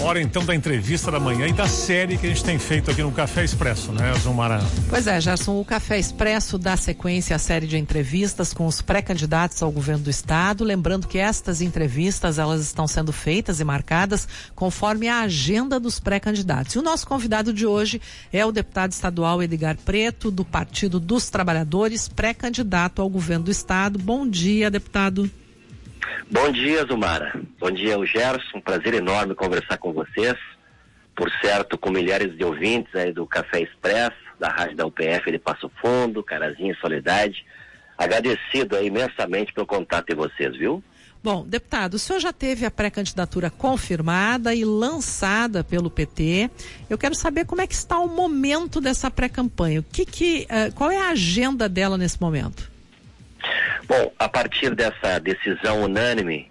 Hora 0.00 0.20
então 0.20 0.44
da 0.44 0.52
entrevista 0.52 1.08
da 1.08 1.20
manhã 1.20 1.46
e 1.46 1.52
da 1.52 1.68
série 1.68 2.18
que 2.18 2.26
a 2.26 2.28
gente 2.28 2.42
tem 2.42 2.58
feito 2.58 2.90
aqui 2.90 3.00
no 3.00 3.12
Café 3.12 3.44
Expresso, 3.44 3.92
né, 3.92 4.12
Zumara? 4.18 4.60
Pois 4.90 5.06
é, 5.06 5.20
Gerson, 5.20 5.60
o 5.60 5.64
Café 5.64 6.00
Expresso 6.00 6.58
dá 6.58 6.76
sequência 6.76 7.36
à 7.36 7.38
série 7.38 7.68
de 7.68 7.78
entrevistas 7.78 8.52
com 8.52 8.66
os 8.66 8.82
pré-candidatos 8.82 9.62
ao 9.62 9.70
governo 9.70 10.02
do 10.02 10.10
estado. 10.10 10.64
Lembrando 10.64 11.06
que 11.06 11.18
estas 11.18 11.60
entrevistas 11.60 12.40
elas 12.40 12.60
estão 12.60 12.88
sendo 12.88 13.12
feitas 13.12 13.60
e 13.60 13.64
marcadas 13.64 14.26
conforme 14.56 15.06
a 15.06 15.20
agenda 15.20 15.78
dos 15.78 16.00
pré-candidatos. 16.00 16.74
E 16.74 16.78
o 16.80 16.82
nosso 16.82 17.06
convidado 17.06 17.52
de 17.52 17.64
hoje 17.64 18.00
é 18.32 18.44
o 18.44 18.50
deputado 18.50 18.90
estadual 18.90 19.40
Edgar 19.40 19.76
Preto, 19.76 20.32
do 20.32 20.44
Partido 20.44 20.98
dos 20.98 21.30
Trabalhadores, 21.30 22.08
pré-candidato 22.08 23.00
ao 23.00 23.08
governo 23.08 23.44
do 23.44 23.50
estado. 23.52 23.96
Bom 24.00 24.28
dia, 24.28 24.68
deputado. 24.68 25.30
Bom 26.30 26.50
dia, 26.50 26.84
Zumara. 26.86 27.38
Bom 27.58 27.70
dia, 27.70 27.98
o 27.98 28.06
Gerson. 28.06 28.58
Um 28.58 28.60
prazer 28.60 28.94
enorme 28.94 29.34
conversar 29.34 29.78
com 29.78 29.92
vocês. 29.92 30.36
Por 31.14 31.30
certo, 31.42 31.76
com 31.76 31.90
milhares 31.90 32.36
de 32.36 32.44
ouvintes 32.44 32.94
aí 32.94 33.12
do 33.12 33.26
Café 33.26 33.60
Expresso, 33.60 34.16
da 34.40 34.48
Rádio 34.48 34.76
da 34.76 34.86
UPF 34.86 35.30
de 35.30 35.38
Passo 35.38 35.70
Fundo, 35.80 36.22
Carazinho 36.22 36.72
e 36.72 36.80
Soledade. 36.80 37.44
Agradecido 37.98 38.76
aí 38.76 38.86
imensamente 38.86 39.52
pelo 39.52 39.66
contato 39.66 40.06
de 40.06 40.14
vocês, 40.14 40.56
viu? 40.56 40.82
Bom, 41.22 41.46
deputado, 41.46 41.94
o 41.94 41.98
senhor 41.98 42.18
já 42.18 42.32
teve 42.32 42.66
a 42.66 42.70
pré-candidatura 42.70 43.48
confirmada 43.48 44.52
e 44.52 44.64
lançada 44.64 45.62
pelo 45.62 45.88
PT. 45.88 46.50
Eu 46.90 46.98
quero 46.98 47.14
saber 47.14 47.44
como 47.44 47.60
é 47.60 47.66
que 47.66 47.74
está 47.74 47.98
o 48.00 48.08
momento 48.08 48.80
dessa 48.80 49.08
pré-campanha. 49.08 49.80
O 49.80 49.84
que 49.84 50.04
que, 50.04 50.48
uh, 50.50 50.74
qual 50.74 50.90
é 50.90 50.98
a 50.98 51.10
agenda 51.10 51.68
dela 51.68 51.96
nesse 51.96 52.20
momento? 52.20 52.71
Bom, 53.86 54.12
a 54.18 54.28
partir 54.28 54.74
dessa 54.74 55.18
decisão 55.18 55.82
unânime, 55.82 56.50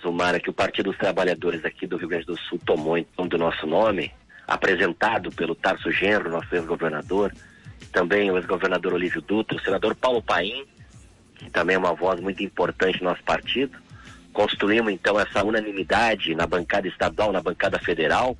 Zumara, 0.00 0.38
que 0.38 0.50
o 0.50 0.52
Partido 0.52 0.90
dos 0.90 0.98
Trabalhadores 0.98 1.64
aqui 1.64 1.86
do 1.86 1.96
Rio 1.96 2.08
Grande 2.08 2.26
do 2.26 2.38
Sul 2.38 2.60
tomou 2.64 2.98
em 2.98 3.04
torno 3.04 3.30
do 3.30 3.38
nosso 3.38 3.66
nome, 3.66 4.12
apresentado 4.46 5.30
pelo 5.32 5.54
Tarso 5.54 5.90
Genro, 5.90 6.30
nosso 6.30 6.54
ex-governador, 6.54 7.32
também 7.92 8.30
o 8.30 8.36
ex-governador 8.36 8.94
Olívio 8.94 9.22
Dutra, 9.22 9.56
o 9.56 9.60
senador 9.60 9.94
Paulo 9.94 10.22
Paim, 10.22 10.66
que 11.36 11.48
também 11.50 11.76
é 11.76 11.78
uma 11.78 11.94
voz 11.94 12.20
muito 12.20 12.42
importante 12.42 12.98
do 12.98 13.04
nosso 13.04 13.22
partido. 13.22 13.78
Construímos 14.32 14.92
então 14.92 15.18
essa 15.18 15.42
unanimidade 15.44 16.34
na 16.34 16.46
bancada 16.46 16.86
estadual, 16.86 17.32
na 17.32 17.40
bancada 17.40 17.78
federal. 17.78 18.36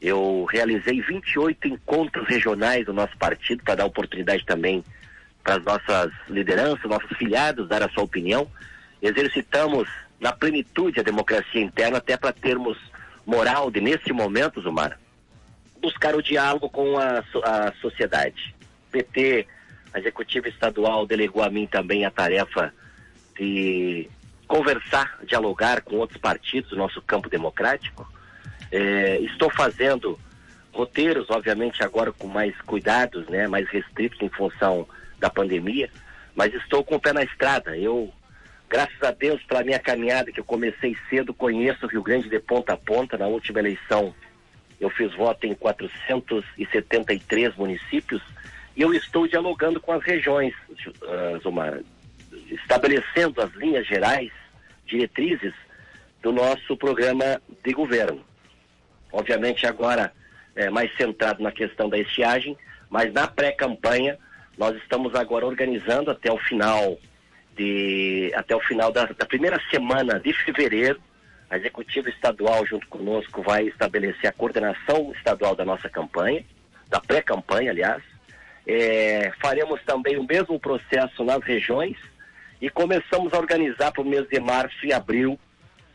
Eu 0.00 0.46
realizei 0.50 1.00
28 1.00 1.68
encontros 1.68 2.26
regionais 2.28 2.86
do 2.86 2.92
nosso 2.92 3.16
partido 3.18 3.62
para 3.64 3.76
dar 3.76 3.86
oportunidade 3.86 4.44
também 4.44 4.84
as 5.48 5.64
nossas 5.64 6.12
lideranças, 6.28 6.84
nossos 6.84 7.16
filiados 7.16 7.68
dar 7.68 7.82
a 7.82 7.88
sua 7.88 8.04
opinião. 8.04 8.50
Exercitamos 9.00 9.88
na 10.20 10.32
plenitude 10.32 11.00
a 11.00 11.02
democracia 11.02 11.60
interna 11.60 11.98
até 11.98 12.16
para 12.16 12.32
termos 12.32 12.76
moral 13.24 13.70
de, 13.70 13.80
neste 13.80 14.12
momento, 14.12 14.60
Zumar, 14.60 14.98
buscar 15.80 16.14
o 16.14 16.22
diálogo 16.22 16.68
com 16.68 16.98
a, 16.98 17.22
a 17.44 17.72
sociedade. 17.80 18.54
PT, 18.90 19.46
a 19.92 19.98
executiva 19.98 20.48
estadual, 20.48 21.06
delegou 21.06 21.42
a 21.42 21.50
mim 21.50 21.66
também 21.66 22.04
a 22.04 22.10
tarefa 22.10 22.72
de 23.38 24.08
conversar, 24.46 25.18
dialogar 25.24 25.82
com 25.82 25.96
outros 25.96 26.18
partidos 26.18 26.70
do 26.70 26.76
nosso 26.76 27.00
campo 27.02 27.28
democrático. 27.28 28.10
É, 28.72 29.18
estou 29.20 29.50
fazendo 29.50 30.18
roteiros, 30.72 31.28
obviamente 31.30 31.82
agora 31.82 32.12
com 32.12 32.26
mais 32.26 32.58
cuidados, 32.62 33.26
né, 33.28 33.46
mais 33.46 33.68
restritos 33.68 34.20
em 34.22 34.28
função 34.28 34.86
da 35.18 35.30
pandemia, 35.30 35.90
mas 36.34 36.52
estou 36.54 36.84
com 36.84 36.96
o 36.96 37.00
pé 37.00 37.12
na 37.12 37.22
estrada. 37.22 37.76
Eu, 37.76 38.12
graças 38.68 39.02
a 39.02 39.10
Deus, 39.10 39.42
pela 39.44 39.64
minha 39.64 39.78
caminhada, 39.78 40.32
que 40.32 40.40
eu 40.40 40.44
comecei 40.44 40.96
cedo, 41.10 41.34
conheço 41.34 41.86
o 41.86 41.88
Rio 41.88 42.02
Grande 42.02 42.28
de 42.28 42.38
ponta 42.38 42.74
a 42.74 42.76
ponta. 42.76 43.18
Na 43.18 43.26
última 43.26 43.58
eleição, 43.58 44.14
eu 44.80 44.90
fiz 44.90 45.12
voto 45.14 45.46
em 45.46 45.54
473 45.54 47.56
municípios 47.56 48.22
e 48.76 48.82
eu 48.82 48.94
estou 48.94 49.26
dialogando 49.26 49.80
com 49.80 49.92
as 49.92 50.04
regiões, 50.04 50.54
uh, 50.70 51.38
Zumar, 51.42 51.80
estabelecendo 52.48 53.40
as 53.40 53.52
linhas 53.54 53.84
gerais, 53.86 54.30
diretrizes 54.86 55.54
do 56.22 56.32
nosso 56.32 56.76
programa 56.76 57.40
de 57.64 57.72
governo. 57.72 58.24
Obviamente, 59.12 59.66
agora 59.66 60.12
é, 60.54 60.70
mais 60.70 60.94
centrado 60.96 61.42
na 61.42 61.50
questão 61.50 61.88
da 61.88 61.98
estiagem, 61.98 62.56
mas 62.90 63.12
na 63.12 63.26
pré-campanha 63.26 64.16
nós 64.58 64.76
estamos 64.76 65.14
agora 65.14 65.46
organizando 65.46 66.10
até 66.10 66.30
o 66.32 66.36
final 66.36 66.98
de 67.56 68.32
até 68.34 68.54
o 68.54 68.60
final 68.60 68.92
da, 68.92 69.06
da 69.06 69.24
primeira 69.24 69.60
semana 69.70 70.18
de 70.18 70.32
fevereiro. 70.32 71.00
A 71.48 71.56
executiva 71.56 72.10
estadual 72.10 72.66
junto 72.66 72.86
conosco 72.88 73.40
vai 73.40 73.68
estabelecer 73.68 74.28
a 74.28 74.32
coordenação 74.32 75.12
estadual 75.16 75.54
da 75.54 75.64
nossa 75.64 75.88
campanha, 75.88 76.44
da 76.88 77.00
pré-campanha, 77.00 77.70
aliás. 77.70 78.02
É, 78.66 79.32
faremos 79.40 79.80
também 79.84 80.18
o 80.18 80.24
mesmo 80.24 80.60
processo 80.60 81.24
nas 81.24 81.42
regiões 81.42 81.96
e 82.60 82.68
começamos 82.68 83.32
a 83.32 83.38
organizar 83.38 83.92
para 83.92 84.02
o 84.02 84.04
mês 84.04 84.28
de 84.28 84.38
março 84.40 84.84
e 84.84 84.92
abril 84.92 85.38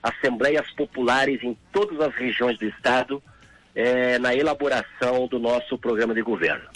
assembleias 0.01 0.69
populares 0.71 1.43
em 1.43 1.55
todas 1.71 1.99
as 1.99 2.15
regiões 2.15 2.57
do 2.57 2.65
estado 2.65 3.21
é, 3.75 4.17
na 4.19 4.33
elaboração 4.33 5.27
do 5.27 5.39
nosso 5.39 5.77
programa 5.77 6.13
de 6.13 6.21
governo. 6.21 6.67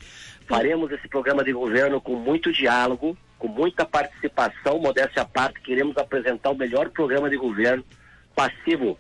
Faremos 0.48 0.92
esse 0.92 1.08
programa 1.08 1.44
de 1.44 1.52
governo 1.52 2.00
com 2.00 2.16
muito 2.16 2.52
diálogo, 2.54 3.18
com 3.38 3.48
muita 3.48 3.86
participação, 3.86 4.80
modéstia 4.80 5.22
à 5.22 5.26
parte, 5.26 5.62
queremos 5.62 5.98
apresentar 5.98 6.52
o 6.52 6.56
melhor 6.56 6.90
programa 6.90 7.30
de 7.30 7.38
governo 7.38 7.84
passivo 8.34 8.98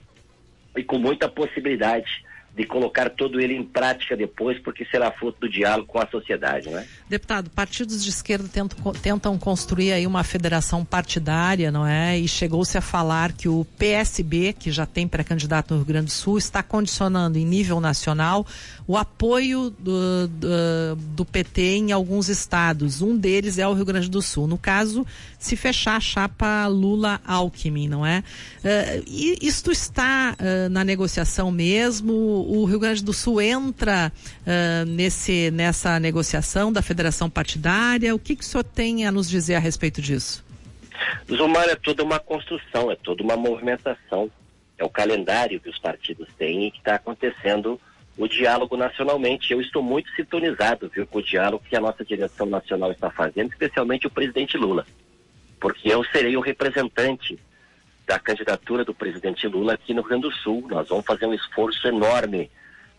e 0.75 0.84
com 0.84 1.00
muita 1.00 1.30
possibilidade 1.30 2.24
de 2.57 2.66
colocar 2.66 3.12
todo 3.12 3.40
ele 3.40 3.53
em 3.53 3.63
prática 3.63 4.18
depois, 4.18 4.57
porque 4.57 4.84
será 4.85 5.12
fruto 5.12 5.41
do 5.41 5.47
diálogo 5.47 5.85
com 5.85 6.00
a 6.00 6.07
sociedade, 6.07 6.68
não 6.68 6.79
é? 6.79 6.88
Deputado, 7.07 7.51
partidos 7.51 8.03
de 8.03 8.09
esquerda 8.09 8.50
tentam, 8.51 8.94
tentam 8.94 9.38
construir 9.38 9.91
aí 9.91 10.07
uma 10.07 10.23
federação 10.23 10.84
partidária, 10.84 11.72
não 11.72 11.85
é? 11.85 12.17
E 12.17 12.28
chegou-se 12.28 12.75
a 12.75 12.81
falar 12.81 13.31
que 13.34 13.47
o 13.47 13.63
PSB, 13.78 14.53
que 14.53 14.72
já 14.72 14.88
tem 14.88 15.07
pré-candidato 15.07 15.69
no 15.72 15.81
Rio 15.81 15.85
Grande 15.85 16.06
do 16.07 16.12
Sul, 16.12 16.40
está 16.40 16.63
condicionando 16.63 17.38
em 17.38 17.46
nível 17.46 17.79
nacional 17.79 18.44
o 18.88 18.97
apoio 18.97 19.69
do, 19.69 20.28
do, 20.28 20.96
do 21.13 21.25
PT 21.25 21.62
em 21.62 21.91
alguns 21.91 22.28
estados. 22.28 23.03
Um 23.03 23.16
deles 23.16 23.59
é 23.59 23.67
o 23.67 23.73
Rio 23.73 23.85
Grande 23.85 24.09
do 24.09 24.22
Sul. 24.22 24.47
No 24.47 24.57
caso, 24.57 25.06
se 25.38 25.56
fechar 25.56 25.97
a 25.97 26.00
chapa 26.00 26.66
Lula-Alckmin, 26.66 27.88
não 27.88 28.03
é? 28.03 28.23
Uh, 28.63 29.03
e 29.06 29.38
isto 29.41 29.72
está 29.72 30.35
uh, 30.40 30.69
na 30.69 30.84
negociação 30.84 31.51
mesmo? 31.51 32.47
O 32.47 32.66
Rio 32.66 32.80
Grande 32.80 33.03
do 33.03 33.12
Sul 33.12 33.41
entra 33.41 34.12
uh, 34.41 34.85
nesse, 34.85 35.52
nessa 35.52 36.00
negociação 36.00 36.72
da 36.72 36.81
federação 36.81 37.30
partidária? 37.30 38.16
O 38.16 38.19
que, 38.19 38.35
que 38.35 38.44
o 38.44 38.46
senhor 38.46 38.63
tem 38.63 39.06
a 39.06 39.12
nos 39.12 39.30
dizer 39.30 39.56
a 39.56 39.59
respeito 39.59 40.02
disso? 40.02 40.46
Zumar, 41.30 41.68
é 41.68 41.75
toda 41.75 42.03
uma 42.03 42.19
construção, 42.19 42.91
é 42.91 42.96
toda 42.96 43.22
uma 43.22 43.35
movimentação. 43.35 44.31
É 44.78 44.84
o 44.84 44.90
calendário 44.90 45.59
que 45.59 45.69
os 45.69 45.78
partidos 45.78 46.28
têm 46.38 46.68
e 46.68 46.72
que 46.72 46.78
está 46.78 46.96
acontecendo 46.96 47.80
o 48.18 48.28
diálogo 48.28 48.78
nacionalmente. 48.78 49.52
Eu 49.52 49.62
estou 49.62 49.84
muito 49.84 50.09
sintonizado 50.16 50.90
viu, 50.94 51.06
com 51.06 51.19
o 51.19 51.24
diálogo 51.24 51.64
que 51.68 51.75
a 51.75 51.81
nossa 51.81 52.03
direção 52.06 52.46
nacional 52.47 52.91
está 52.91 53.09
fazendo, 53.09 53.52
especialmente 53.52 54.08
o 54.08 54.12
presidente 54.12 54.58
Lula. 54.58 54.85
Porque 55.59 55.90
eu 55.90 56.03
serei 56.06 56.38
o 56.38 56.41
representante 56.41 57.38
da 58.07 58.18
candidatura 58.18 58.85
do 58.85 58.94
presidente 58.94 59.45
Lula 59.47 59.73
aqui 59.73 59.94
no 59.94 60.01
Rio 60.01 60.09
Grande 60.09 60.29
do 60.29 60.31
Sul. 60.31 60.66
Nós 60.69 60.88
vamos 60.88 61.06
fazer 61.06 61.25
um 61.25 61.34
esforço 61.34 61.85
enorme 61.85 62.50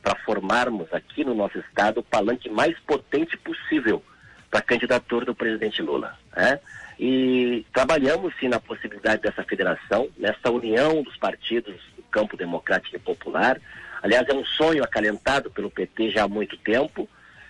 para 0.02 0.14
formarmos 0.16 0.92
aqui 0.92 1.24
no 1.24 1.34
nosso 1.34 1.58
estado 1.58 2.00
o 2.00 2.02
palanque 2.02 2.50
mais 2.50 2.78
potente 2.80 3.36
possível 3.38 4.04
para 4.50 4.60
a 4.60 4.62
candidatura 4.62 5.24
do 5.24 5.34
presidente 5.34 5.80
Lula. 5.80 6.14
Né? 6.36 6.60
E 7.00 7.64
trabalhamos 7.72 8.34
sim 8.38 8.48
na 8.48 8.60
possibilidade 8.60 9.22
dessa 9.22 9.42
federação, 9.42 10.08
nessa 10.18 10.50
união 10.50 11.02
dos 11.02 11.16
partidos 11.16 11.74
do 11.96 12.02
campo 12.10 12.36
democrático 12.36 12.96
e 12.96 13.00
popular. 13.00 13.58
Aliás, 14.02 14.28
é 14.28 14.34
um 14.34 14.44
sonho 14.44 14.84
acalentado 14.84 15.50
pelo 15.50 15.70
PT 15.70 16.10
já 16.10 16.24
há 16.24 16.28
muito 16.28 16.56
tempo 16.58 17.08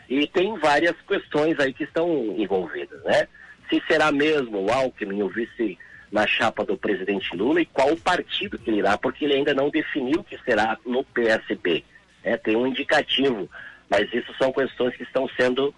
e 0.09 0.29
tem 0.29 0.57
várias 0.59 0.95
questões 1.07 1.59
aí 1.59 1.73
que 1.73 1.85
estão 1.85 2.09
envolvidas, 2.39 3.03
né? 3.03 3.27
Se 3.69 3.83
será 3.87 4.11
mesmo 4.11 4.65
o 4.65 4.73
Alckmin, 4.73 5.23
o 5.23 5.29
vice 5.29 5.77
na 6.11 6.27
chapa 6.27 6.65
do 6.65 6.77
presidente 6.77 7.37
Lula 7.37 7.61
e 7.61 7.67
qual 7.67 7.93
o 7.93 8.01
partido 8.01 8.59
que 8.59 8.71
ele 8.71 8.79
irá, 8.79 8.97
porque 8.97 9.25
ele 9.25 9.35
ainda 9.35 9.55
não 9.55 9.71
definiu 9.71 10.25
que 10.25 10.39
será 10.39 10.79
no 10.85 11.05
PSB. 11.05 11.85
É, 12.25 12.37
tem 12.37 12.57
um 12.57 12.67
indicativo, 12.67 13.49
mas 13.89 14.13
isso 14.13 14.35
são 14.39 14.53
questões 14.53 14.97
que 14.97 15.03
estão 15.03 15.29
sendo 15.37 15.75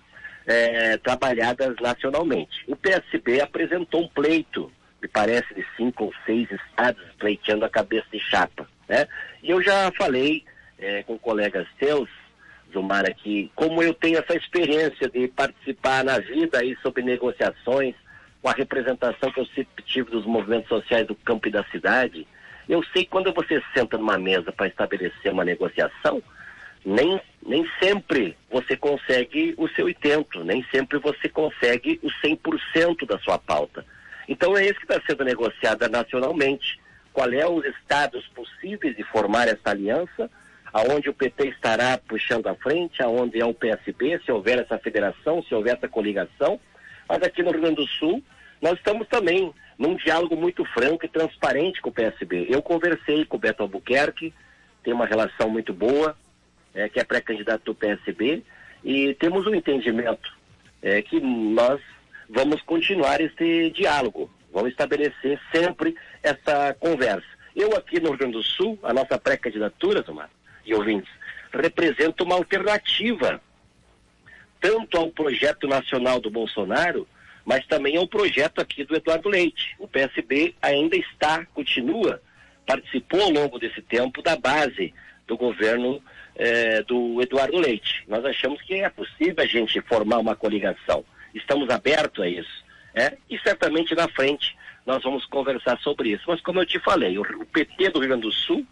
é, 0.47 0.97
trabalhadas 0.99 1.77
nacionalmente. 1.81 2.65
O 2.67 2.77
PSB 2.77 3.41
apresentou 3.41 4.03
um 4.03 4.09
pleito, 4.09 4.71
me 5.03 5.09
parece, 5.09 5.53
de 5.55 5.65
cinco 5.77 6.05
ou 6.05 6.15
seis 6.25 6.49
estados 6.51 7.03
pleiteando 7.19 7.65
a 7.65 7.71
cabeça 7.71 8.07
de 8.13 8.21
chapa. 8.21 8.69
Né? 8.89 9.07
E 9.43 9.51
eu 9.51 9.63
já 9.63 9.91
falei 9.93 10.45
é, 10.79 11.03
com 11.03 11.19
colegas 11.19 11.67
seus, 11.79 12.09
Zumara, 12.73 13.13
que 13.13 13.51
como 13.55 13.83
eu 13.83 13.93
tenho 13.93 14.19
essa 14.19 14.35
experiência 14.35 15.09
de 15.09 15.29
participar 15.29 16.05
na 16.05 16.19
vida 16.19 16.59
aí 16.59 16.77
sobre 16.83 17.03
negociações, 17.03 17.95
com 18.43 18.49
a 18.49 18.53
representação 18.53 19.31
que 19.31 19.41
eu 19.41 19.47
sempre 19.47 19.85
tive 19.85 20.11
dos 20.11 20.25
movimentos 20.25 20.69
sociais 20.69 21.07
do 21.07 21.15
campo 21.15 21.49
e 21.49 21.51
da 21.51 21.65
cidade, 21.65 22.27
Eu 22.69 22.85
sei 22.93 23.05
que 23.05 23.11
quando 23.11 23.33
você 23.33 23.61
senta 23.75 23.99
numa 23.99 24.17
mesa 24.17 24.53
para 24.53 24.69
estabelecer 24.69 25.33
uma 25.33 25.45
negociação, 25.45 26.23
nem, 26.85 27.21
nem 27.45 27.69
sempre 27.83 28.37
você 28.49 28.77
consegue 28.77 29.55
o 29.59 29.67
seu 29.69 29.89
intento, 29.89 30.45
nem 30.45 30.65
sempre 30.71 30.99
você 30.99 31.29
consegue 31.29 31.99
o 32.01 32.09
100% 32.25 33.07
da 33.07 33.19
sua 33.19 33.39
pauta. 33.39 33.85
Então 34.29 34.57
é 34.57 34.65
isso 34.65 34.79
que 34.79 34.85
está 34.85 35.03
sendo 35.05 35.25
negociado 35.25 35.89
nacionalmente. 35.89 36.81
Qual 37.13 37.29
é 37.33 37.45
os 37.45 37.65
estados 37.65 38.25
possíveis 38.29 38.97
de 38.97 39.03
formar 39.03 39.49
essa 39.49 39.71
aliança, 39.71 40.31
aonde 40.73 41.09
o 41.11 41.15
PT 41.15 41.49
estará 41.49 41.99
puxando 41.99 42.47
à 42.47 42.55
frente, 42.55 43.03
aonde 43.03 43.41
é 43.41 43.45
o 43.45 43.53
PSB, 43.53 44.21
se 44.25 44.31
houver 44.31 44.61
essa 44.61 44.79
federação, 44.79 45.43
se 45.43 45.53
houver 45.53 45.77
essa 45.77 45.89
coligação. 45.89 46.61
Mas 47.11 47.25
aqui 47.25 47.43
no 47.43 47.51
Rio 47.51 47.63
Grande 47.63 47.75
do 47.75 47.89
Sul, 47.89 48.23
nós 48.63 48.75
estamos 48.75 49.09
também 49.09 49.53
num 49.77 49.97
diálogo 49.97 50.37
muito 50.37 50.65
franco 50.67 51.05
e 51.05 51.09
transparente 51.09 51.83
com 51.83 51.89
o 51.89 51.93
PSB. 51.93 52.47
Eu 52.49 52.63
conversei 52.63 53.25
com 53.25 53.37
o 53.37 53.41
Beto 53.41 53.65
Albuquerque, 53.65 54.33
tem 54.85 54.95
uma 54.95 55.07
relação 55.07 55.51
muito 55.51 55.73
boa, 55.73 56.17
é, 56.73 56.89
que 56.89 57.01
é 57.01 57.05
pré-candidato 57.05 57.65
do 57.65 57.75
PSB, 57.75 58.45
e 58.85 59.13
temos 59.15 59.45
um 59.45 59.53
entendimento 59.57 60.33
é, 60.81 61.03
que 61.03 61.19
nós 61.19 61.81
vamos 62.29 62.63
continuar 62.63 63.21
esse 63.21 63.71
diálogo, 63.71 64.31
vamos 64.53 64.71
estabelecer 64.71 65.41
sempre 65.53 65.97
essa 66.23 66.73
conversa. 66.79 67.27
Eu 67.57 67.77
aqui 67.77 67.99
no 67.99 68.11
Rio 68.11 68.19
Grande 68.19 68.35
do 68.35 68.45
Sul, 68.45 68.79
a 68.85 68.93
nossa 68.93 69.19
pré-candidatura, 69.19 70.05
Tomar, 70.05 70.31
e 70.65 70.73
ouvintes, 70.73 71.11
representa 71.53 72.23
uma 72.23 72.37
alternativa 72.37 73.43
tanto 74.61 74.97
ao 74.97 75.11
projeto 75.11 75.67
nacional 75.67 76.21
do 76.21 76.31
Bolsonaro, 76.31 77.07
mas 77.45 77.67
também 77.67 77.97
ao 77.97 78.07
projeto 78.07 78.61
aqui 78.61 78.85
do 78.85 78.95
Eduardo 78.95 79.29
Leite. 79.29 79.75
O 79.79 79.89
PSB 79.89 80.55
ainda 80.61 80.97
está, 80.97 81.45
continua, 81.47 82.21
participou 82.67 83.23
ao 83.23 83.31
longo 83.31 83.59
desse 83.59 83.81
tempo 83.83 84.23
da 84.23 84.37
base 84.37 84.93
do 85.27 85.37
governo 85.37 86.03
eh, 86.37 86.83
do 86.83 87.21
Eduardo 87.23 87.59
Leite. 87.59 88.05
Nós 88.09 88.25
achamos 88.25 88.61
que 88.63 88.75
é 88.75 88.89
possível 88.89 89.37
a 89.39 89.47
gente 89.47 89.81
formar 89.83 90.19
uma 90.19 90.37
coligação. 90.37 91.05
Estamos 91.35 91.71
abertos 91.71 92.23
a 92.23 92.29
isso. 92.29 92.65
É? 92.95 93.17
E 93.29 93.39
certamente 93.39 93.95
na 93.95 94.09
frente 94.09 94.57
nós 94.85 95.03
vamos 95.03 95.25
conversar 95.27 95.79
sobre 95.79 96.11
isso. 96.11 96.25
Mas 96.27 96.41
como 96.41 96.61
eu 96.61 96.67
te 96.67 96.79
falei, 96.79 97.19
o, 97.19 97.25
PT 97.47 97.91
do 97.91 98.01
Rio 98.01 98.09
Grande 98.09 98.23
do 98.23 98.33
Sul 98.33 98.67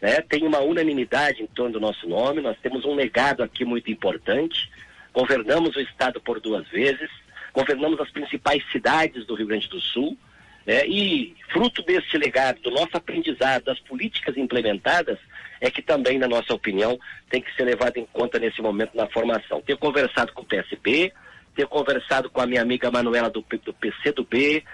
né, 0.00 0.20
tem 0.20 0.44
uma 0.44 0.60
unanimidade 0.60 1.42
em 1.42 1.46
torno 1.46 1.72
do 1.72 1.80
nosso 1.80 2.08
nome, 2.08 2.40
nós 2.40 2.56
temos 2.62 2.84
um 2.84 2.94
legado 2.94 3.42
aqui 3.42 3.64
muito 3.64 3.90
importante, 3.90 4.70
governamos 5.14 5.74
o 5.76 5.80
Estado 5.80 6.20
por 6.20 6.40
duas 6.40 6.68
vezes, 6.68 7.08
governamos 7.52 8.00
as 8.00 8.10
principais 8.10 8.62
cidades 8.70 9.24
do 9.24 9.34
Rio 9.34 9.46
Grande 9.46 9.68
do 9.68 9.80
Sul, 9.80 10.18
né, 10.66 10.86
e 10.86 11.34
fruto 11.50 11.82
desse 11.82 12.18
legado, 12.18 12.60
do 12.60 12.70
nosso 12.70 12.96
aprendizado, 12.96 13.64
das 13.64 13.78
políticas 13.80 14.36
implementadas, 14.36 15.18
é 15.60 15.70
que 15.70 15.80
também, 15.80 16.18
na 16.18 16.26
nossa 16.26 16.52
opinião, 16.52 16.98
tem 17.30 17.40
que 17.40 17.54
ser 17.54 17.64
levado 17.64 17.96
em 17.96 18.06
conta 18.06 18.38
nesse 18.38 18.60
momento 18.60 18.96
na 18.96 19.06
formação. 19.06 19.62
Tenho 19.62 19.78
conversado 19.78 20.32
com 20.32 20.42
o 20.42 20.46
PSB, 20.46 21.12
tenho 21.54 21.68
conversado 21.68 22.28
com 22.28 22.40
a 22.40 22.46
minha 22.46 22.60
amiga 22.60 22.90
Manuela 22.90 23.30
do, 23.30 23.44
do 23.64 23.72
PCdoB, 23.74 24.64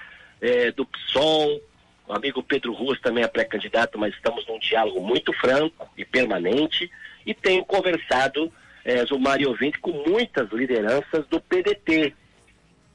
é, 0.41 0.73
do 0.73 0.87
PSOL, 0.87 1.61
o 2.11 2.13
amigo 2.13 2.43
Pedro 2.43 2.73
Ruas 2.73 3.01
também 3.01 3.23
é 3.23 3.29
pré-candidato, 3.29 3.97
mas 3.97 4.13
estamos 4.15 4.45
num 4.49 4.59
diálogo 4.59 5.01
muito 5.01 5.33
franco 5.35 5.89
e 5.97 6.05
permanente, 6.05 6.91
e 7.25 7.33
tenho 7.33 7.65
conversado, 7.65 8.53
é, 8.85 9.05
Zumar 9.05 9.41
e 9.41 9.47
ouvinte, 9.47 9.79
com 9.79 9.93
muitas 10.09 10.51
lideranças 10.51 11.27
do 11.29 11.41
PDT, 11.41 12.15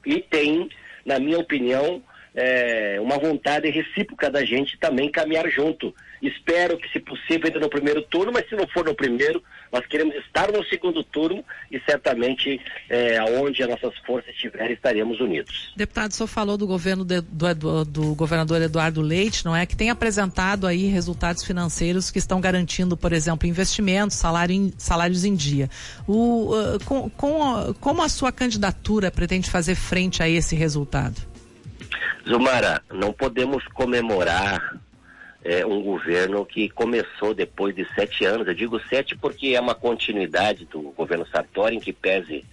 e 0.04 0.20
tem, 0.20 0.68
na 1.04 1.18
minha 1.18 1.38
opinião, 1.38 2.02
é, 2.34 2.98
uma 3.00 3.18
vontade 3.18 3.68
recíproca 3.70 4.30
da 4.30 4.44
gente 4.44 4.78
também 4.78 5.10
caminhar 5.10 5.48
junto. 5.48 5.94
Espero 6.26 6.76
que, 6.76 6.88
se 6.90 6.98
possível, 6.98 7.46
ainda 7.46 7.60
no 7.60 7.68
primeiro 7.68 8.02
turno, 8.02 8.32
mas 8.32 8.48
se 8.48 8.56
não 8.56 8.66
for 8.68 8.84
no 8.84 8.94
primeiro, 8.94 9.42
nós 9.72 9.86
queremos 9.86 10.14
estar 10.16 10.50
no 10.50 10.64
segundo 10.64 11.04
turno 11.04 11.44
e 11.70 11.80
certamente 11.80 12.60
é, 12.88 13.18
aonde 13.18 13.62
as 13.62 13.68
nossas 13.68 13.96
forças 13.98 14.30
estiverem, 14.30 14.72
estaremos 14.72 15.20
unidos. 15.20 15.72
Deputado, 15.76 16.10
o 16.10 16.14
senhor 16.14 16.26
falou 16.26 16.56
do 16.56 16.66
governo 16.66 17.04
de, 17.04 17.20
do, 17.20 17.54
do, 17.54 17.84
do, 17.84 18.14
governador 18.14 18.60
Eduardo 18.60 19.00
Leite, 19.00 19.44
não 19.44 19.54
é? 19.54 19.64
Que 19.66 19.76
tem 19.76 19.90
apresentado 19.90 20.66
aí 20.66 20.86
resultados 20.86 21.44
financeiros 21.44 22.10
que 22.10 22.18
estão 22.18 22.40
garantindo, 22.40 22.96
por 22.96 23.12
exemplo, 23.12 23.48
investimentos, 23.48 24.16
salário 24.16 24.54
em, 24.54 24.72
salários 24.76 25.24
em 25.24 25.34
dia. 25.34 25.70
O, 26.06 26.54
uh, 26.54 26.84
com, 26.84 27.08
com, 27.10 27.74
como 27.80 28.02
a 28.02 28.08
sua 28.08 28.32
candidatura 28.32 29.10
pretende 29.10 29.48
fazer 29.48 29.74
frente 29.74 30.22
a 30.22 30.28
esse 30.28 30.56
resultado? 30.56 31.16
Zumara, 32.28 32.82
não 32.92 33.12
podemos 33.12 33.64
comemorar 33.68 34.76
é, 35.46 35.64
um 35.64 35.80
governo 35.80 36.44
que 36.44 36.68
começou 36.68 37.32
depois 37.32 37.74
de 37.74 37.86
sete 37.94 38.24
anos. 38.24 38.48
Eu 38.48 38.54
digo 38.54 38.80
sete 38.88 39.16
porque 39.16 39.54
é 39.54 39.60
uma 39.60 39.76
continuidade 39.76 40.64
do 40.64 40.80
governo 40.90 41.24
Sartori, 41.26 41.76
em 41.76 41.80
que 41.80 41.92
pese 41.92 42.44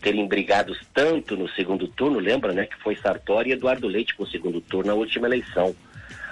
terem 0.00 0.26
brigados 0.26 0.80
tanto 0.92 1.36
no 1.36 1.48
segundo 1.50 1.86
turno, 1.86 2.18
lembra, 2.18 2.52
né, 2.52 2.66
que 2.66 2.76
foi 2.82 2.96
Sartori 2.96 3.50
e 3.50 3.52
Eduardo 3.52 3.86
Leite 3.86 4.16
com 4.16 4.24
o 4.24 4.26
segundo 4.26 4.60
turno 4.60 4.88
na 4.88 4.94
última 4.94 5.28
eleição. 5.28 5.72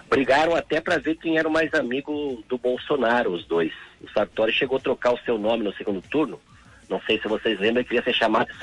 Brigaram 0.08 0.56
até 0.56 0.80
para 0.80 0.98
ver 0.98 1.14
quem 1.14 1.38
era 1.38 1.48
o 1.48 1.52
mais 1.52 1.72
amigo 1.72 2.42
do 2.48 2.58
Bolsonaro, 2.58 3.30
os 3.30 3.46
dois. 3.46 3.72
O 4.02 4.10
Sartori 4.10 4.52
chegou 4.52 4.78
a 4.78 4.80
trocar 4.80 5.14
o 5.14 5.20
seu 5.20 5.38
nome 5.38 5.62
no 5.62 5.72
segundo 5.74 6.02
turno. 6.02 6.40
Não 6.88 7.00
sei 7.02 7.20
se 7.20 7.28
vocês 7.28 7.60
lembram, 7.60 7.82
ele 7.82 7.88
queria 7.88 8.02
ser 8.02 8.12
chamado 8.12 8.48
de 8.48 8.58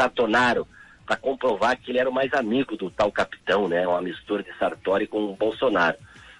para 1.05 1.15
comprovar 1.15 1.79
que 1.79 1.89
ele 1.89 1.99
era 1.99 2.09
o 2.09 2.13
mais 2.13 2.33
amigo 2.33 2.75
do 2.75 2.91
tal 2.91 3.09
capitão, 3.09 3.69
né? 3.69 3.87
Uma 3.87 4.01
mistura 4.01 4.43
de 4.43 4.53
Sartori 4.57 5.07
com 5.07 5.23
o 5.23 5.37
Bolsonaro. 5.37 5.95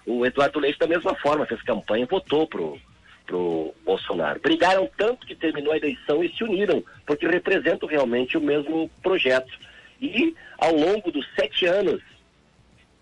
O 0.08 0.24
Eduardo 0.24 0.58
Leite, 0.58 0.78
da 0.78 0.86
mesma 0.86 1.14
forma, 1.16 1.44
fez 1.44 1.60
campanha 1.60 2.04
e 2.04 2.08
votou 2.08 2.46
pro, 2.46 2.80
pro 3.26 3.74
Bolsonaro. 3.84 4.40
Brigaram 4.40 4.88
tanto 4.96 5.26
que 5.26 5.34
terminou 5.34 5.70
a 5.70 5.76
eleição 5.76 6.24
e 6.24 6.34
se 6.34 6.42
uniram, 6.42 6.82
porque 7.04 7.28
representam 7.28 7.86
realmente 7.86 8.38
o 8.38 8.40
mesmo 8.40 8.90
projeto. 9.02 9.52
E 10.00 10.34
ao 10.56 10.74
longo 10.74 11.12
dos 11.12 11.28
sete 11.34 11.66
anos, 11.66 12.00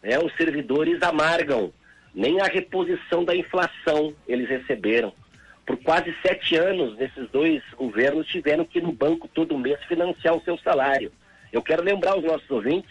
né, 0.02 0.18
os 0.18 0.34
servidores 0.36 1.00
amargam, 1.00 1.72
nem 2.12 2.40
a 2.40 2.46
reposição 2.46 3.24
da 3.24 3.36
inflação 3.36 4.12
eles 4.26 4.48
receberam. 4.48 5.12
Por 5.64 5.76
quase 5.76 6.12
sete 6.22 6.56
anos, 6.56 6.96
nesses 6.96 7.30
dois 7.30 7.62
governos 7.76 8.26
tiveram 8.26 8.64
que 8.64 8.78
ir 8.78 8.82
no 8.82 8.90
banco 8.90 9.28
todo 9.28 9.56
mês 9.56 9.78
financiar 9.84 10.34
o 10.34 10.42
seu 10.42 10.58
salário. 10.58 11.12
Eu 11.52 11.62
quero 11.62 11.84
lembrar 11.84 12.18
os 12.18 12.24
nossos 12.24 12.50
ouvintes, 12.50 12.90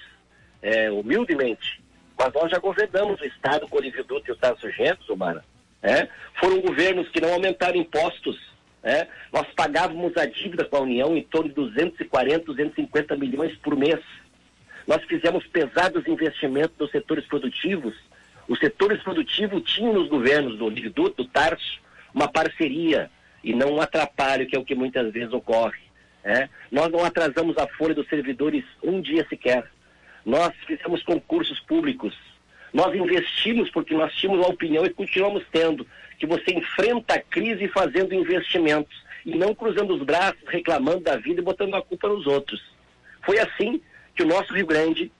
é, 0.62 0.90
humildemente, 0.90 1.84
mas 2.18 2.34
nós 2.34 2.50
já 2.50 2.60
governamos 2.60 3.20
o 3.20 3.26
Estado 3.26 3.68
com 3.68 3.78
o 3.78 3.82
Dutra 3.82 4.24
e 4.28 4.32
o 4.32 4.36
Tarso 4.36 4.70
Gento, 4.72 5.06
Zumara. 5.06 5.44
É? 5.82 6.08
Foram 6.40 6.62
governos 6.62 7.10
que 7.10 7.22
não 7.22 7.34
aumentaram 7.34 7.78
impostos. 7.78 8.40
É? 8.82 9.08
Nós 9.32 9.48
pagávamos 9.56 10.16
a 10.18 10.26
dívida 10.26 10.64
com 10.64 10.78
a 10.78 10.82
União 10.82 11.18
em 11.18 11.24
torno 11.24 11.50
de 11.50 11.56
240, 11.56 12.46
250 12.46 13.16
milhões 13.16 13.56
por 13.58 13.76
mês. 13.76 14.00
Nós 14.88 15.04
fizemos 15.06 15.46
pesados 15.48 16.08
investimentos 16.08 16.78
nos 16.80 16.92
setores 16.92 17.26
produtivos. 17.26 17.96
Os 18.48 18.60
setores 18.60 19.02
produtivos 19.02 19.64
tinham 19.64 19.94
nos 19.94 20.08
governos 20.08 20.58
do 20.58 20.70
Dutra, 20.70 21.24
do 21.24 21.26
Tarso, 21.26 21.80
uma 22.14 22.28
parceria 22.28 23.10
e 23.44 23.54
não 23.54 23.76
um 23.76 23.82
atrapalho, 23.82 24.46
que 24.48 24.56
é 24.56 24.60
o 24.60 24.66
que 24.66 24.76
muitas 24.76 25.12
vezes 25.12 25.34
ocorre. 25.34 25.80
É? 26.24 26.50
Nós 26.72 26.92
não 26.92 27.04
atrasamos 27.04 27.58
a 27.58 27.68
folha 27.68 27.94
dos 27.94 28.08
servidores 28.08 28.64
um 28.84 29.02
dia 29.02 29.26
sequer. 29.30 29.70
Nós 30.26 30.54
fizemos 30.66 31.04
concursos 31.04 31.60
públicos. 31.60 32.16
Nós 32.74 32.94
investimos 32.96 33.70
porque 33.70 33.94
nós 33.94 34.14
tínhamos 34.16 34.44
a 34.46 34.50
opinião 34.50 34.86
e 34.86 34.90
continuamos 34.90 35.44
tendo 35.52 35.88
que 36.18 36.26
você 36.26 36.52
enfrenta 36.52 37.16
a 37.16 37.22
crise 37.22 37.68
fazendo 37.68 38.14
investimentos 38.14 38.96
e 39.26 39.36
não 39.36 39.54
cruzando 39.54 39.94
os 39.96 40.04
braços, 40.04 40.42
reclamando 40.48 41.02
da 41.02 41.16
vida 41.16 41.42
e 41.42 41.44
botando 41.44 41.76
a 41.76 41.82
culpa 41.82 42.08
nos 42.10 42.26
outros. 42.26 42.62
Foi 43.24 43.40
assim 43.40 43.82
que 44.16 44.24
o 44.24 44.28
nosso 44.28 44.54
Rio 44.54 44.66
Grande, 44.66 45.12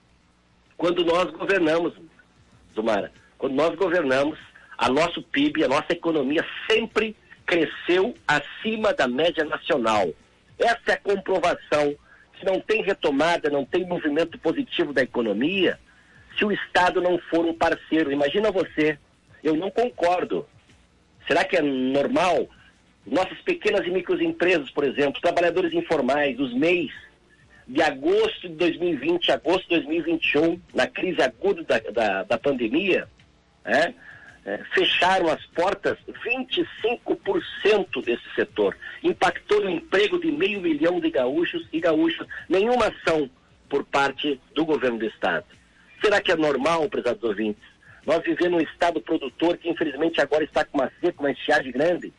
quando 0.76 1.04
nós 1.04 1.30
governamos, 1.30 1.94
Zumara, 2.74 3.12
quando 3.38 3.54
nós 3.54 3.74
governamos, 3.74 4.38
a 4.76 4.88
nosso 4.88 5.22
PIB, 5.22 5.64
a 5.64 5.68
nossa 5.68 5.92
economia 5.92 6.44
sempre 6.70 7.16
cresceu 7.46 8.14
acima 8.26 8.92
da 8.92 9.08
média 9.08 9.44
nacional. 9.44 10.08
Essa 10.58 10.80
é 10.88 10.92
a 10.92 10.98
comprovação 10.98 11.94
se 12.38 12.44
não 12.44 12.60
tem 12.60 12.82
retomada, 12.82 13.50
não 13.50 13.64
tem 13.64 13.84
movimento 13.84 14.38
positivo 14.38 14.92
da 14.92 15.02
economia, 15.02 15.78
se 16.38 16.44
o 16.44 16.52
Estado 16.52 17.00
não 17.00 17.18
for 17.18 17.44
um 17.44 17.54
parceiro. 17.54 18.12
Imagina 18.12 18.50
você, 18.50 18.98
eu 19.42 19.56
não 19.56 19.70
concordo. 19.70 20.46
Será 21.26 21.44
que 21.44 21.56
é 21.56 21.62
normal? 21.62 22.48
Nossas 23.06 23.38
pequenas 23.38 23.86
e 23.86 23.90
microempresas, 23.90 24.70
por 24.70 24.84
exemplo, 24.84 25.20
trabalhadores 25.20 25.72
informais, 25.72 26.38
os 26.38 26.52
MEIs, 26.52 26.92
de 27.66 27.82
agosto 27.82 28.48
de 28.48 28.54
2020 28.54 29.30
a 29.30 29.34
agosto 29.34 29.62
de 29.68 29.80
2021, 29.80 30.60
na 30.74 30.86
crise 30.86 31.20
aguda 31.20 31.64
da, 31.64 31.78
da, 31.78 32.22
da 32.22 32.38
pandemia, 32.38 33.08
é, 33.64 33.92
é, 34.46 34.58
fecharam 34.72 35.28
as 35.28 35.44
portas 35.46 35.98
25% 36.24 38.04
desse 38.04 38.22
setor. 38.36 38.76
Impactou 39.02 39.62
o 39.62 39.68
emprego 39.68 40.20
de 40.20 40.30
meio 40.30 40.60
milhão 40.60 41.00
de 41.00 41.10
gaúchos 41.10 41.66
e 41.72 41.80
gaúchas. 41.80 42.28
Nenhuma 42.48 42.86
ação 42.86 43.28
por 43.68 43.84
parte 43.84 44.40
do 44.54 44.64
governo 44.64 44.98
do 44.98 45.06
Estado. 45.06 45.44
Será 46.00 46.20
que 46.20 46.30
é 46.30 46.36
normal, 46.36 46.88
prezados 46.88 47.24
ouvintes, 47.24 47.62
Nós 48.06 48.22
vivemos 48.22 48.62
um 48.62 48.64
estado 48.64 49.00
produtor 49.00 49.56
que 49.56 49.68
infelizmente 49.68 50.20
agora 50.20 50.44
está 50.44 50.64
com 50.64 50.78
uma 50.78 50.92
seca, 51.00 51.18
uma 51.18 51.32
estiagem 51.32 51.72
grande, 51.72 52.12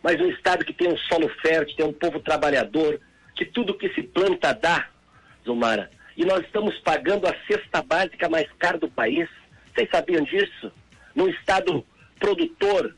mas 0.00 0.20
um 0.20 0.30
estado 0.30 0.64
que 0.64 0.72
tem 0.72 0.86
um 0.86 0.96
solo 0.96 1.28
fértil, 1.42 1.76
tem 1.76 1.86
um 1.86 1.92
povo 1.92 2.20
trabalhador, 2.20 3.00
que 3.34 3.44
tudo 3.44 3.76
que 3.76 3.92
se 3.94 4.04
planta 4.04 4.52
dá, 4.52 4.88
Zumara. 5.44 5.90
E 6.16 6.24
nós 6.24 6.44
estamos 6.44 6.78
pagando 6.78 7.26
a 7.26 7.34
cesta 7.48 7.82
básica 7.82 8.28
mais 8.28 8.46
cara 8.60 8.78
do 8.78 8.88
país. 8.88 9.28
Vocês 9.74 9.90
sabiam 9.90 10.22
disso? 10.22 10.70
No 11.16 11.30
estado 11.30 11.82
produtor, 12.20 12.94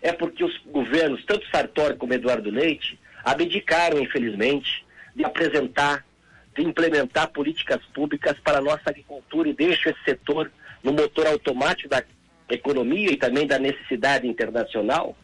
é 0.00 0.12
porque 0.12 0.44
os 0.44 0.56
governos, 0.66 1.24
tanto 1.24 1.44
Sartori 1.50 1.96
como 1.96 2.14
Eduardo 2.14 2.48
Leite, 2.48 2.96
abdicaram, 3.24 3.98
infelizmente, 3.98 4.86
de 5.16 5.24
apresentar, 5.24 6.06
de 6.54 6.62
implementar 6.62 7.28
políticas 7.32 7.80
públicas 7.92 8.38
para 8.38 8.58
a 8.58 8.60
nossa 8.60 8.82
agricultura 8.86 9.48
e 9.48 9.52
deixam 9.52 9.90
esse 9.90 10.04
setor 10.04 10.52
no 10.80 10.92
motor 10.92 11.26
automático 11.26 11.88
da 11.88 12.04
economia 12.48 13.10
e 13.10 13.16
também 13.16 13.48
da 13.48 13.58
necessidade 13.58 14.28
internacional. 14.28 15.16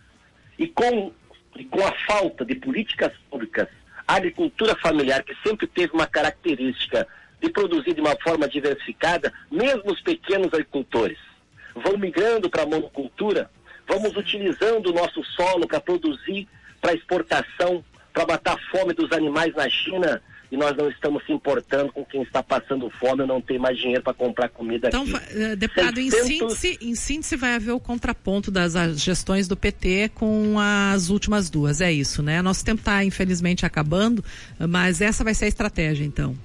E 0.58 0.66
com, 0.66 1.12
e 1.54 1.64
com 1.64 1.86
a 1.86 1.92
falta 2.06 2.44
de 2.44 2.56
políticas 2.56 3.12
públicas, 3.30 3.68
a 4.08 4.16
agricultura 4.16 4.74
familiar, 4.74 5.22
que 5.22 5.36
sempre 5.46 5.68
teve 5.68 5.92
uma 5.92 6.08
característica 6.08 7.06
de 7.40 7.50
produzir 7.50 7.94
de 7.94 8.00
uma 8.00 8.16
forma 8.20 8.48
diversificada, 8.48 9.32
mesmo 9.48 9.92
os 9.92 10.00
pequenos 10.00 10.48
agricultores 10.48 11.29
vão 11.74 11.96
migrando 11.96 12.50
para 12.50 12.62
a 12.62 12.66
monocultura, 12.66 13.50
vamos 13.88 14.16
utilizando 14.16 14.90
o 14.90 14.92
nosso 14.92 15.22
solo 15.24 15.66
para 15.66 15.80
produzir 15.80 16.48
para 16.80 16.94
exportação, 16.94 17.84
para 18.12 18.26
matar 18.26 18.54
a 18.54 18.70
fome 18.70 18.94
dos 18.94 19.12
animais 19.12 19.54
na 19.54 19.68
China, 19.68 20.20
e 20.50 20.56
nós 20.56 20.76
não 20.76 20.90
estamos 20.90 21.24
se 21.24 21.32
importando 21.32 21.92
com 21.92 22.04
quem 22.04 22.22
está 22.22 22.42
passando 22.42 22.90
fome 22.90 23.24
não 23.24 23.40
tem 23.40 23.56
mais 23.56 23.78
dinheiro 23.78 24.02
para 24.02 24.12
comprar 24.12 24.48
comida 24.48 24.88
então, 24.88 25.02
aqui. 25.02 25.12
Então, 25.32 25.56
deputado, 25.56 25.94
600... 25.94 26.18
em, 26.18 26.38
síntese, 26.38 26.78
em 26.80 26.94
síntese 26.96 27.36
vai 27.36 27.54
haver 27.54 27.70
o 27.70 27.78
contraponto 27.78 28.50
das 28.50 28.74
gestões 29.00 29.46
do 29.46 29.56
PT 29.56 30.10
com 30.14 30.56
as 30.58 31.08
últimas 31.08 31.48
duas, 31.48 31.80
é 31.80 31.92
isso, 31.92 32.20
né? 32.20 32.42
Nosso 32.42 32.64
tempo 32.64 32.80
está, 32.80 33.04
infelizmente, 33.04 33.64
acabando, 33.64 34.24
mas 34.58 35.00
essa 35.00 35.22
vai 35.22 35.34
ser 35.34 35.44
a 35.44 35.48
estratégia, 35.48 36.04
então. 36.04 36.36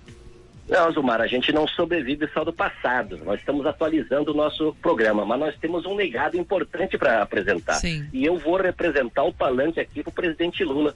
Não, 0.67 0.91
Zumar, 0.91 1.21
a 1.21 1.27
gente 1.27 1.51
não 1.53 1.67
sobrevive 1.67 2.27
só 2.33 2.43
do 2.43 2.51
passado. 2.51 3.19
Nós 3.23 3.39
estamos 3.39 3.65
atualizando 3.65 4.31
o 4.31 4.35
nosso 4.35 4.75
programa, 4.81 5.23
mas 5.23 5.39
nós 5.39 5.55
temos 5.57 5.85
um 5.85 5.93
legado 5.93 6.37
importante 6.37 6.97
para 6.97 7.21
apresentar. 7.21 7.75
Sim. 7.75 8.07
E 8.11 8.25
eu 8.25 8.37
vou 8.37 8.57
representar 8.57 9.23
o 9.23 9.33
palanque 9.33 9.79
aqui 9.79 10.01
para 10.01 10.09
o 10.09 10.13
presidente 10.13 10.63
Lula, 10.63 10.95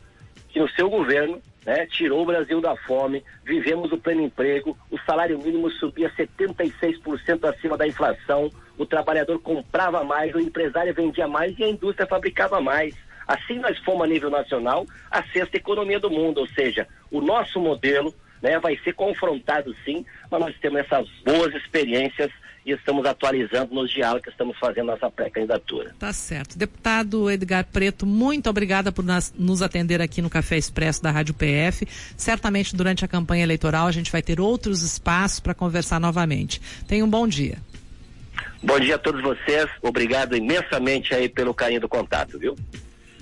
que 0.50 0.60
no 0.60 0.68
seu 0.70 0.90
governo 0.90 1.40
né, 1.64 1.86
tirou 1.86 2.24
o 2.24 2.26
Brasil 2.26 2.60
da 2.60 2.76
fome, 2.76 3.24
vivemos 3.46 3.92
o 3.92 3.98
pleno 3.98 4.22
emprego, 4.22 4.76
o 4.90 4.98
salário 5.00 5.38
mínimo 5.38 5.70
subia 5.70 6.12
76% 6.18 7.48
acima 7.48 7.78
da 7.78 7.88
inflação, 7.88 8.50
o 8.76 8.88
trabalhador 8.88 9.40
comprava 9.40 10.04
mais, 10.04 10.34
o 10.34 10.40
empresário 10.40 10.94
vendia 10.96 11.28
mais 11.28 11.58
e 11.60 11.64
a 11.64 11.70
indústria 11.70 12.08
fabricava 12.08 12.60
mais. 12.60 12.96
Assim 13.28 13.60
nós 13.60 13.78
fomos 13.80 14.02
a 14.02 14.08
nível 14.08 14.32
nacional 14.32 14.88
a 15.12 15.22
sexta 15.26 15.58
economia 15.58 16.00
do 16.00 16.10
mundo, 16.10 16.40
ou 16.40 16.48
seja, 16.48 16.88
o 17.12 17.22
nosso 17.22 17.60
modelo 17.60 18.12
né? 18.42 18.60
Vai 18.60 18.78
ser 18.84 18.94
confrontado 18.94 19.76
sim, 19.86 20.06
mas 20.30 20.40
nós 20.40 20.56
temos 20.60 20.80
essas 20.80 21.08
boas 21.26 21.54
experiências 21.56 22.32
e 22.66 22.72
estamos 22.72 23.06
atualizando 23.06 23.74
nos 23.74 23.90
diálogos 23.90 24.24
que 24.24 24.30
estamos 24.30 24.58
fazendo 24.58 24.88
nossa 24.88 25.10
pré-candidatura. 25.10 25.96
Tá 25.98 26.14
certo. 26.14 26.58
Deputado 26.58 27.30
Edgar 27.30 27.66
Preto, 27.66 28.06
muito 28.06 28.50
obrigada 28.50 28.92
por 28.92 29.04
nos 29.38 29.62
atender 29.62 30.02
aqui 30.02 30.22
no 30.22 30.30
Café 30.30 30.58
Expresso 30.58 31.02
da 31.02 31.12
Rádio 31.12 31.34
PF. 31.34 31.88
Certamente 32.18 32.76
durante 32.76 33.04
a 33.04 33.08
campanha 33.08 33.44
eleitoral 33.44 33.88
a 33.88 33.92
gente 33.92 34.12
vai 34.12 34.22
ter 34.22 34.40
outros 34.40 34.84
espaços 34.84 35.40
para 35.40 35.54
conversar 35.54 36.00
novamente. 36.00 36.62
Tenha 36.88 37.04
um 37.04 37.10
bom 37.10 37.28
dia. 37.28 37.58
Bom 38.62 38.80
dia 38.80 38.96
a 38.96 39.00
todos 39.00 39.22
vocês. 39.22 39.68
Obrigado 39.82 40.36
imensamente 40.36 41.14
aí 41.14 41.30
pelo 41.30 41.54
carinho 41.54 41.82
do 41.82 41.90
contato, 41.90 42.38
viu? 42.38 42.56